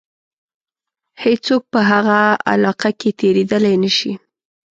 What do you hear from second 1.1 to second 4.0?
هیڅوک په هغه علاقه کې تېرېدلای نه